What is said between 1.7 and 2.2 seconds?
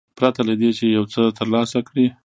کړي.